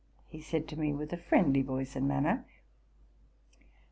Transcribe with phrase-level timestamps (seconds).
[0.29, 2.43] he said to me, with a friendly voice and manner.